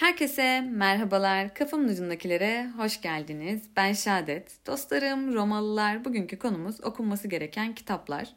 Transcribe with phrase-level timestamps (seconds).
[0.00, 1.54] Herkese merhabalar.
[1.54, 3.62] Kafamın ucundakilere hoş geldiniz.
[3.76, 4.66] Ben Şadet.
[4.66, 6.04] Dostlarım, Romalılar.
[6.04, 8.28] Bugünkü konumuz okunması gereken kitaplar.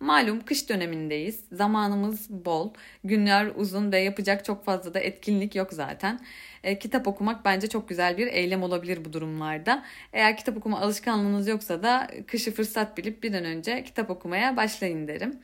[0.00, 1.44] Malum kış dönemindeyiz.
[1.52, 2.70] Zamanımız bol.
[3.04, 6.20] Günler uzun ve yapacak çok fazla da etkinlik yok zaten.
[6.64, 9.84] E, kitap okumak bence çok güzel bir eylem olabilir bu durumlarda.
[10.12, 15.08] Eğer kitap okuma alışkanlığınız yoksa da kışı fırsat bilip bir an önce kitap okumaya başlayın
[15.08, 15.38] derim.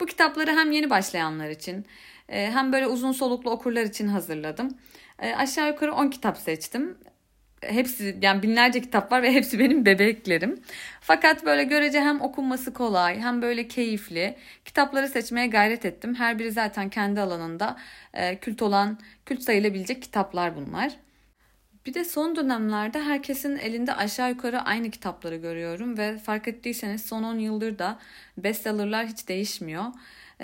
[0.00, 1.86] Bu kitapları hem yeni başlayanlar için
[2.28, 4.78] e, hem böyle uzun soluklu okurlar için hazırladım.
[5.18, 6.98] E, aşağı yukarı 10 kitap seçtim.
[7.60, 10.60] Hepsi yani binlerce kitap var ve hepsi benim bebeklerim.
[11.00, 16.14] Fakat böyle görece hem okunması kolay hem böyle keyifli kitapları seçmeye gayret ettim.
[16.14, 17.76] Her biri zaten kendi alanında
[18.14, 20.92] e, kült olan, kült sayılabilecek kitaplar bunlar.
[21.86, 27.22] Bir de son dönemlerde herkesin elinde aşağı yukarı aynı kitapları görüyorum ve fark ettiyseniz son
[27.22, 27.98] 10 yıldır da
[28.38, 29.84] bestsellerlar hiç değişmiyor.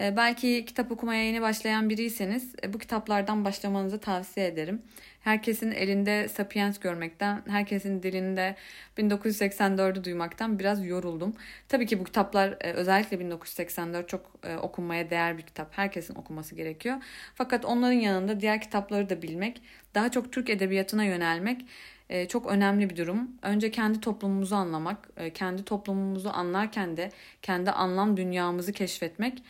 [0.01, 4.83] Ee, belki kitap okumaya yeni başlayan biriyseniz e, bu kitaplardan başlamanızı tavsiye ederim.
[5.21, 8.57] Herkesin elinde Sapiens görmekten, herkesin dilinde
[8.99, 11.35] 1984'ü duymaktan biraz yoruldum.
[11.69, 15.79] Tabii ki bu kitaplar e, özellikle 1984 çok e, okunmaya değer bir kitap.
[15.79, 16.96] Herkesin okuması gerekiyor.
[17.35, 19.63] Fakat onların yanında diğer kitapları da bilmek,
[19.95, 21.67] daha çok Türk edebiyatına yönelmek
[22.29, 23.30] çok önemli bir durum.
[23.43, 27.11] Önce kendi toplumumuzu anlamak, kendi toplumumuzu anlarken de
[27.43, 29.43] kendi anlam dünyamızı keşfetmek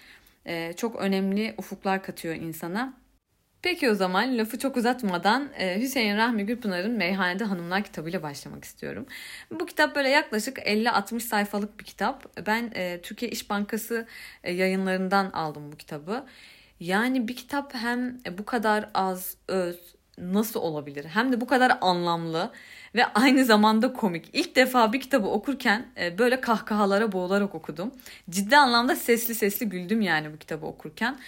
[0.44, 3.00] e, çok önemli ufuklar katıyor insana.
[3.62, 9.06] Peki o zaman lafı çok uzatmadan e, Hüseyin Rahmi Gürpınar'ın Meyhanede Hanımlar kitabıyla başlamak istiyorum.
[9.50, 12.46] Bu kitap böyle yaklaşık 50-60 sayfalık bir kitap.
[12.46, 14.06] Ben e, Türkiye İş Bankası
[14.44, 16.26] yayınlarından aldım bu kitabı.
[16.80, 21.04] Yani bir kitap hem bu kadar az, öz, nasıl olabilir?
[21.04, 22.52] Hem de bu kadar anlamlı
[22.94, 24.30] ve aynı zamanda komik.
[24.32, 27.90] İlk defa bir kitabı okurken e, böyle kahkahalara boğularak okudum.
[28.30, 31.18] Ciddi anlamda sesli sesli güldüm yani bu kitabı okurken.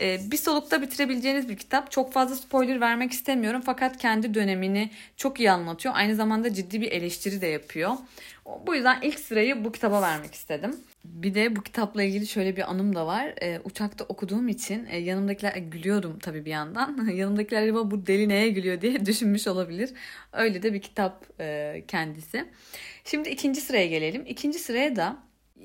[0.00, 1.90] E, bir solukta bitirebileceğiniz bir kitap.
[1.90, 5.94] Çok fazla spoiler vermek istemiyorum fakat kendi dönemini çok iyi anlatıyor.
[5.96, 7.92] Aynı zamanda ciddi bir eleştiri de yapıyor.
[8.66, 10.76] Bu yüzden ilk sırayı bu kitaba vermek istedim.
[11.04, 13.34] Bir de bu kitapla ilgili şöyle bir anım da var.
[13.42, 17.08] E, uçakta okuduğum için e, yanımdakiler e, gülüyordum tabii bir yandan.
[17.14, 19.90] yanımdakiler acaba bu deli neye gülüyor diye düşünmüş olabilir.
[20.32, 21.07] Öyle de bir kitap
[21.40, 22.44] e, kendisi.
[23.04, 24.24] Şimdi ikinci sıraya gelelim.
[24.26, 25.16] İkinci sıraya da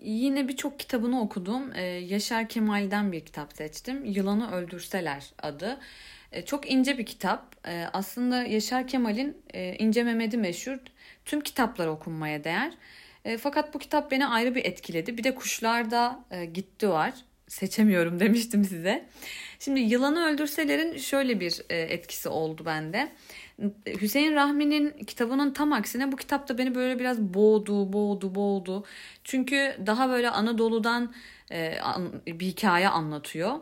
[0.02, 1.72] yine birçok kitabını okudum.
[1.76, 4.06] E, Yaşar Kemal'den bir kitap seçtim.
[4.06, 5.80] Yılanı Öldürseler adı.
[6.32, 7.68] E, çok ince bir kitap.
[7.68, 10.78] E, aslında Yaşar Kemal'in e, İnce Mehmet'i meşhur.
[11.26, 12.74] Tüm kitapları okunmaya değer.
[13.26, 15.18] E, fakat bu kitap beni ayrı bir etkiledi.
[15.18, 17.14] Bir de Kuşlarda e, Gitti var.
[17.48, 19.10] Seçemiyorum demiştim size.
[19.60, 23.12] Şimdi Yılanı Öldürselerin şöyle bir e, etkisi oldu bende.
[24.02, 28.86] Hüseyin Rahmi'nin kitabının tam aksine bu kitap da beni böyle biraz boğdu, boğdu, boğdu.
[29.24, 31.14] Çünkü daha böyle Anadolu'dan
[31.52, 31.78] e,
[32.28, 33.60] bir hikaye anlatıyor.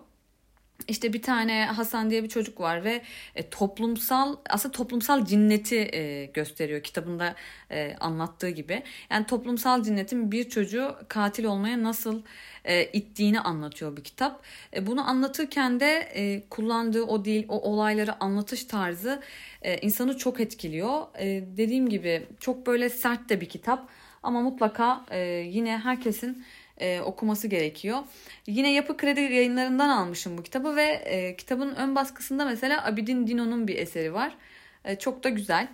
[0.88, 3.02] İşte bir tane Hasan diye bir çocuk var ve
[3.36, 7.36] e, toplumsal aslında toplumsal cinneti e, gösteriyor kitabında
[7.72, 8.84] e, anlattığı gibi.
[9.09, 12.22] Yani toplumsal cinnetin bir çocuğu katil olmaya nasıl
[12.66, 14.44] e, ittiğini anlatıyor bir kitap.
[14.75, 19.22] E, bunu anlatırken de e, kullandığı o dil, o olayları anlatış tarzı
[19.62, 21.02] e, insanı çok etkiliyor.
[21.20, 23.90] E, dediğim gibi çok böyle sert de bir kitap
[24.24, 26.46] ama mutlaka e, yine herkesin
[26.78, 28.00] e, okuması gerekiyor.
[28.48, 33.68] Yine Yapı Kredi yayınlarından almışım bu kitabı ve e, kitabın ön baskısında mesela Abidin Dino'nun
[33.68, 34.38] bir eseri var.
[34.86, 35.68] E, çok da güzel.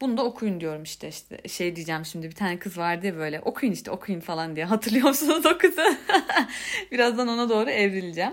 [0.00, 3.40] Bunu da okuyun diyorum işte işte şey diyeceğim şimdi bir tane kız vardı ya böyle
[3.40, 5.96] okuyun işte okuyun falan diye hatırlıyor musunuz o kızı?
[6.92, 8.32] Birazdan ona doğru evrileceğim.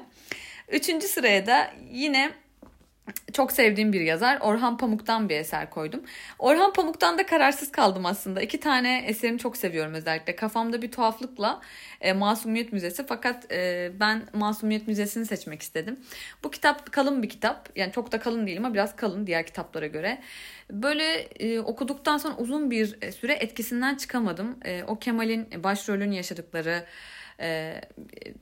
[0.70, 2.32] Üçüncü sıraya da yine
[3.34, 6.02] çok sevdiğim bir yazar Orhan Pamuk'tan bir eser koydum.
[6.40, 8.42] Orhan Pamuk'tan da kararsız kaldım aslında.
[8.42, 10.36] İki tane eserini çok seviyorum özellikle.
[10.36, 11.62] Kafamda bir tuhaflıkla
[12.02, 16.00] e, Masumiyet Müzesi fakat e, ben Masumiyet Müzesi'ni seçmek istedim.
[16.44, 17.70] Bu kitap kalın bir kitap.
[17.76, 20.22] Yani çok da kalın değil ama biraz kalın diğer kitaplara göre.
[20.72, 24.60] Böyle e, okuduktan sonra uzun bir süre etkisinden çıkamadım.
[24.66, 26.86] E, o Kemal'in başrolünü yaşadıkları
[27.40, 27.82] e,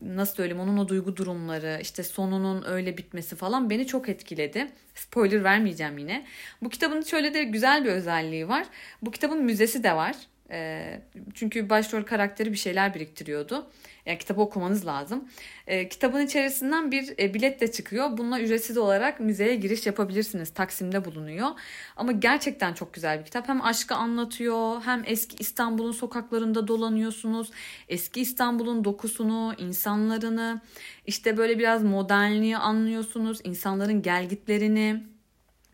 [0.01, 4.67] nasıl söyleyeyim onun o duygu durumları işte sonunun öyle bitmesi falan beni çok etkiledi.
[4.95, 6.25] Spoiler vermeyeceğim yine.
[6.61, 8.67] Bu kitabın şöyle de güzel bir özelliği var.
[9.01, 10.15] Bu kitabın müzesi de var.
[10.51, 11.01] E,
[11.33, 13.67] çünkü başrol karakteri bir şeyler biriktiriyordu.
[14.05, 15.29] Yani kitabı okumanız lazım.
[15.67, 18.17] E, kitabın içerisinden bir e, bilet de çıkıyor.
[18.17, 20.49] Bununla ücretsiz olarak müzeye giriş yapabilirsiniz.
[20.53, 21.47] Taksim'de bulunuyor.
[21.95, 23.47] Ama gerçekten çok güzel bir kitap.
[23.47, 27.51] Hem aşkı anlatıyor hem eski İstanbul'un sokaklarında dolanıyorsunuz.
[27.89, 30.61] Eski İstanbul'un dokusunu, insanlarını,
[31.05, 33.39] işte böyle biraz modernliği anlıyorsunuz.
[33.43, 35.12] insanların gelgitlerini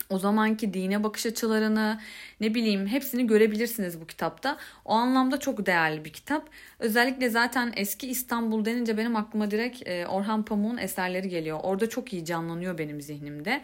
[0.10, 2.00] o zamanki dine bakış açılarını
[2.42, 4.58] ne bileyim hepsini görebilirsiniz bu kitapta.
[4.86, 6.50] O anlamda çok değerli bir kitap.
[6.80, 11.60] Özellikle zaten eski İstanbul denince benim aklıma direkt e, Orhan Pamuk'un eserleri geliyor.
[11.64, 13.62] Orada çok iyi canlanıyor benim zihnimde.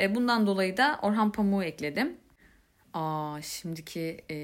[0.00, 2.16] E, bundan dolayı da Orhan Pamuk'u ekledim.
[2.94, 4.36] Aa şimdiki e,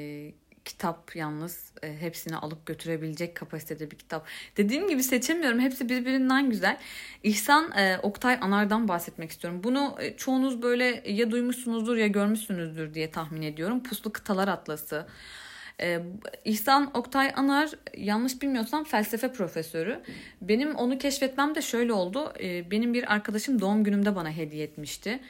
[0.70, 4.26] kitap yalnız e, hepsini alıp götürebilecek kapasitede bir kitap.
[4.56, 5.61] Dediğim gibi seçemiyorum.
[5.61, 6.78] Hepsi birbirinden güzel.
[7.22, 9.61] İhsan e, Oktay Anar'dan bahsetmek istiyorum.
[9.64, 13.82] Bunu e, çoğunuz böyle ya duymuşsunuzdur ya görmüşsünüzdür diye tahmin ediyorum.
[13.82, 15.06] Puslu Kıtalar Atlası.
[15.81, 16.00] Ee,
[16.44, 20.00] İhsan Oktay Anar yanlış bilmiyorsam felsefe profesörü.
[20.43, 22.32] Benim onu keşfetmem de şöyle oldu.
[22.40, 25.20] Ee, benim bir arkadaşım doğum günümde bana hediye etmişti.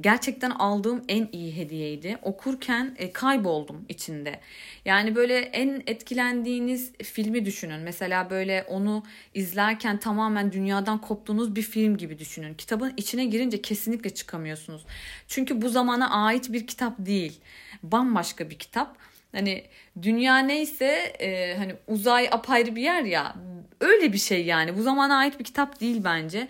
[0.00, 2.18] Gerçekten aldığım en iyi hediyeydi.
[2.22, 4.40] Okurken e, kayboldum içinde.
[4.84, 7.80] Yani böyle en etkilendiğiniz filmi düşünün.
[7.80, 9.04] Mesela böyle onu
[9.34, 12.54] izlerken tamamen dünyadan koptuğunuz bir film gibi düşünün.
[12.54, 14.86] Kitabın içine girince kesinlikle çıkamıyorsunuz.
[15.28, 17.40] Çünkü bu zamana ait bir kitap değil.
[17.82, 18.96] Bambaşka bir kitap
[19.32, 19.64] Hani
[20.02, 20.86] dünya neyse
[21.20, 23.34] e, hani uzay apayrı bir yer ya
[23.80, 24.76] öyle bir şey yani.
[24.76, 26.48] Bu zamana ait bir kitap değil bence.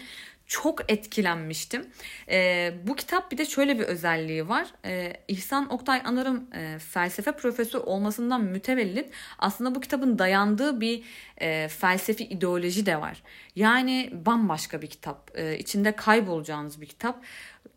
[0.51, 1.87] Çok etkilenmiştim.
[2.31, 4.67] E, bu kitap bir de şöyle bir özelliği var.
[4.85, 11.03] E, İhsan Oktay Anar'ın e, felsefe profesörü olmasından mütevellit aslında bu kitabın dayandığı bir
[11.41, 13.23] e, felsefi ideoloji de var.
[13.57, 15.31] Yani bambaşka bir kitap.
[15.39, 17.25] E, içinde kaybolacağınız bir kitap.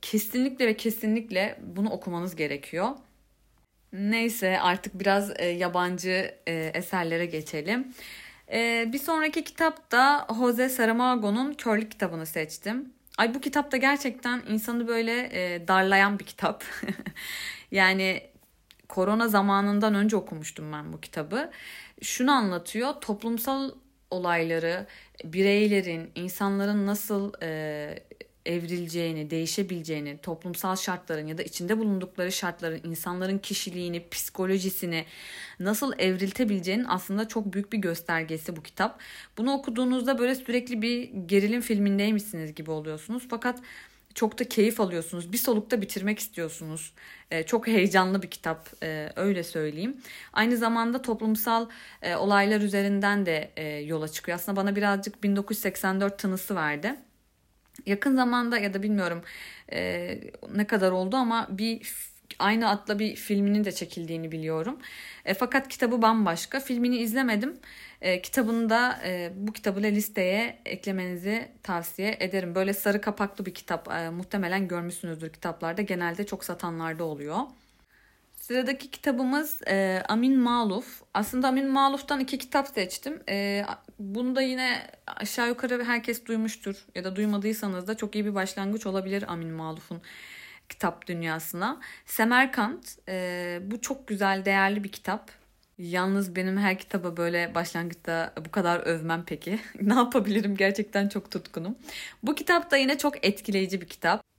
[0.02, 2.90] Kesinlikle ve kesinlikle bunu okumanız gerekiyor.
[3.94, 7.94] Neyse artık biraz e, yabancı e, eserlere geçelim.
[8.54, 12.94] E, bir sonraki kitap da Jose Saramago'nun Körlük kitabını seçtim.
[13.18, 16.64] Ay bu kitap da gerçekten insanı böyle e, darlayan bir kitap.
[17.72, 18.22] yani
[18.90, 21.52] korona zamanından önce okumuştum ben bu kitabı.
[22.02, 22.94] Şunu anlatıyor.
[22.94, 23.72] Toplumsal
[24.12, 24.88] olayları,
[25.24, 27.50] bireylerin, insanların nasıl e,
[28.46, 35.06] evrileceğini, değişebileceğini, toplumsal şartların ya da içinde bulundukları şartların insanların kişiliğini, psikolojisini
[35.60, 39.00] nasıl evriltebileceğinin aslında çok büyük bir göstergesi bu kitap.
[39.38, 43.24] Bunu okuduğunuzda böyle sürekli bir gerilim filmindeymişsiniz gibi oluyorsunuz.
[43.30, 43.60] Fakat
[44.16, 45.32] çok da keyif alıyorsunuz.
[45.32, 46.94] Bir solukta bitirmek istiyorsunuz.
[47.32, 49.98] Ee, çok heyecanlı bir kitap e, öyle söyleyeyim.
[50.34, 51.70] Aynı zamanda toplumsal
[52.02, 54.36] e, olaylar üzerinden de e, yola çıkıyor.
[54.36, 56.96] Aslında bana birazcık 1984 tınısı verdi
[57.86, 59.22] yakın zamanda ya da bilmiyorum
[59.74, 60.20] e,
[60.56, 61.82] ne kadar oldu ama bir
[62.40, 64.80] aynı adla bir filminin de çekildiğini biliyorum.
[65.26, 66.60] E, fakat kitabı bambaşka.
[66.60, 67.60] Filmini izlemedim.
[68.02, 72.56] E, kitabını da e, bu kitabı da listeye eklemenizi tavsiye ederim.
[72.56, 73.92] Böyle sarı kapaklı bir kitap.
[73.92, 75.82] E, muhtemelen görmüşsünüzdür kitaplarda.
[75.82, 77.38] Genelde çok satanlarda oluyor.
[78.44, 81.02] Sıradaki kitabımız e, Amin Maluf.
[81.14, 83.24] Aslında Amin Maluf'tan iki kitap seçtim.
[83.30, 83.66] E,
[84.00, 88.86] bunu da yine aşağı yukarı herkes duymuştur ya da duymadıysanız da çok iyi bir başlangıç
[88.86, 90.02] olabilir Amin Maluf'un
[90.70, 91.80] kitap dünyasına.
[92.06, 95.32] Semerkant e, bu çok güzel değerli bir kitap.
[95.78, 99.60] Yalnız benim her kitaba böyle başlangıçta bu kadar övmem peki.
[99.82, 101.76] ne yapabilirim gerçekten çok tutkunum.
[102.24, 104.33] Bu kitap da yine çok etkileyici bir kitap.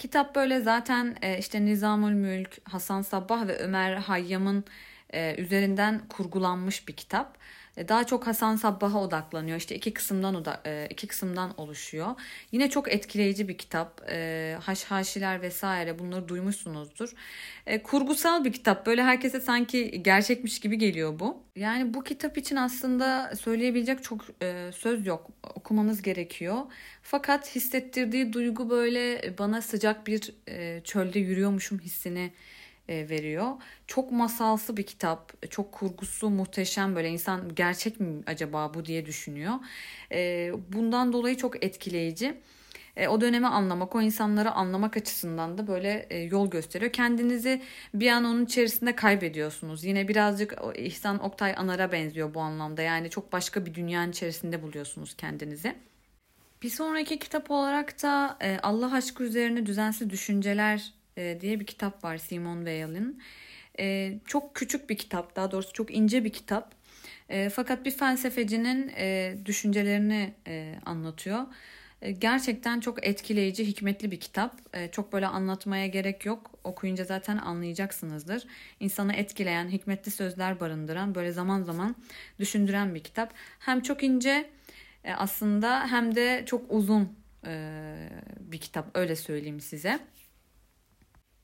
[0.00, 4.64] Kitap böyle zaten e, işte Nizamül Mülk, Hasan Sabbah ve Ömer Hayyam'ın
[5.12, 7.38] e, üzerinden kurgulanmış bir kitap.
[7.76, 9.56] E, daha çok Hasan Sabbah'a odaklanıyor.
[9.56, 12.14] İşte iki kısımdan oda, e, iki kısımdan oluşuyor.
[12.52, 14.02] Yine çok etkileyici bir kitap.
[14.10, 17.10] E, haşhaşiler vesaire bunları duymuşsunuzdur.
[17.84, 18.86] Kurgusal bir kitap.
[18.86, 21.42] Böyle herkese sanki gerçekmiş gibi geliyor bu.
[21.56, 24.26] Yani bu kitap için aslında söyleyebilecek çok
[24.74, 25.30] söz yok.
[25.54, 26.56] Okumanız gerekiyor.
[27.02, 30.34] Fakat hissettirdiği duygu böyle bana sıcak bir
[30.84, 32.32] çölde yürüyormuşum hissini
[32.88, 33.52] veriyor.
[33.86, 35.50] Çok masalsı bir kitap.
[35.50, 39.54] Çok kurgusu muhteşem böyle insan gerçek mi acaba bu diye düşünüyor.
[40.12, 42.34] E, bundan dolayı çok etkileyici.
[42.96, 46.92] E, o dönemi anlamak, o insanları anlamak açısından da böyle yol gösteriyor.
[46.92, 47.62] Kendinizi
[47.94, 49.84] bir an onun içerisinde kaybediyorsunuz.
[49.84, 52.82] Yine birazcık İhsan Oktay Anar'a benziyor bu anlamda.
[52.82, 55.74] Yani çok başka bir dünyanın içerisinde buluyorsunuz kendinizi.
[56.62, 62.16] Bir sonraki kitap olarak da Allah aşkı üzerine düzensiz düşünceler e, diye bir kitap var
[62.16, 63.22] Simon Weil'in.
[63.78, 66.74] E, çok küçük bir kitap daha doğrusu çok ince bir kitap.
[67.28, 71.46] E, fakat bir felsefecinin e, düşüncelerini e, anlatıyor.
[72.02, 74.76] E, gerçekten çok etkileyici, hikmetli bir kitap.
[74.76, 76.50] E, çok böyle anlatmaya gerek yok.
[76.64, 78.46] Okuyunca zaten anlayacaksınızdır.
[78.80, 81.96] İnsanı etkileyen, hikmetli sözler barındıran, böyle zaman zaman
[82.38, 83.34] düşündüren bir kitap.
[83.58, 84.50] Hem çok ince
[85.04, 87.20] e, aslında hem de çok uzun
[88.40, 90.00] bir kitap öyle söyleyeyim size.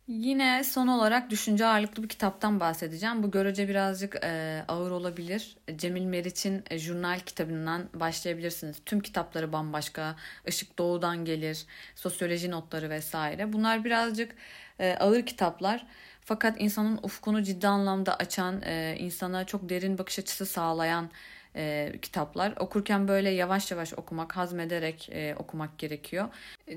[0.09, 3.23] Yine son olarak düşünce ağırlıklı bir kitaptan bahsedeceğim.
[3.23, 5.57] Bu görece birazcık e, ağır olabilir.
[5.77, 8.77] Cemil Meriç'in e, jurnal kitabından başlayabilirsiniz.
[8.87, 10.17] Tüm kitapları bambaşka.
[10.47, 13.53] Işık Doğu'dan gelir, sosyoloji notları vesaire.
[13.53, 14.35] Bunlar birazcık
[14.79, 15.87] e, ağır kitaplar.
[16.21, 21.11] Fakat insanın ufkunu ciddi anlamda açan, e, insana çok derin bakış açısı sağlayan
[21.57, 22.55] e, kitaplar.
[22.61, 26.29] Okurken böyle yavaş yavaş okumak, hazmederek e, okumak gerekiyor.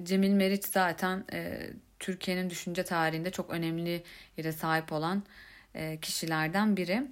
[0.04, 1.70] Cemil Meriç zaten e,
[2.00, 4.04] Türkiye'nin düşünce tarihinde çok önemli
[4.38, 5.24] yere sahip olan
[5.76, 7.04] e, kişilerden biri.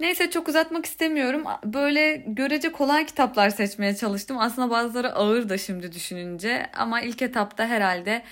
[0.00, 1.44] Neyse çok uzatmak istemiyorum.
[1.64, 4.38] Böyle görece kolay kitaplar seçmeye çalıştım.
[4.38, 8.22] Aslında bazıları ağır da şimdi düşününce ama ilk etapta herhalde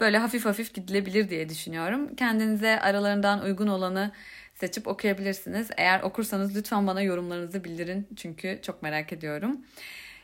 [0.00, 2.16] böyle hafif hafif gidilebilir diye düşünüyorum.
[2.16, 4.12] Kendinize aralarından uygun olanı
[4.54, 5.68] seçip okuyabilirsiniz.
[5.76, 9.60] Eğer okursanız lütfen bana yorumlarınızı bildirin çünkü çok merak ediyorum.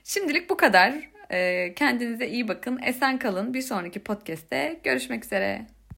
[0.05, 0.95] Şimdilik bu kadar.
[1.77, 2.79] Kendinize iyi bakın.
[2.83, 3.55] Esen kalın.
[3.55, 5.67] Bir sonraki podcast'te görüşmek üzere.